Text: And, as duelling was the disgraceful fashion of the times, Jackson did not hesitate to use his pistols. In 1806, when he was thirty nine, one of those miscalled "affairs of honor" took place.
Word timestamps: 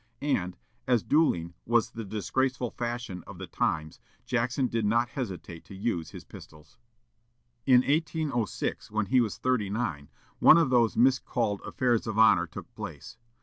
And, 0.23 0.57
as 0.87 1.03
duelling 1.03 1.53
was 1.63 1.91
the 1.91 2.03
disgraceful 2.03 2.71
fashion 2.71 3.23
of 3.27 3.37
the 3.37 3.45
times, 3.45 3.99
Jackson 4.25 4.65
did 4.65 4.83
not 4.83 5.09
hesitate 5.09 5.63
to 5.65 5.75
use 5.75 6.09
his 6.09 6.23
pistols. 6.23 6.79
In 7.67 7.81
1806, 7.83 8.89
when 8.89 9.05
he 9.05 9.21
was 9.21 9.37
thirty 9.37 9.69
nine, 9.69 10.09
one 10.39 10.57
of 10.57 10.71
those 10.71 10.97
miscalled 10.97 11.61
"affairs 11.61 12.07
of 12.07 12.17
honor" 12.17 12.47
took 12.47 12.73
place. 12.73 13.19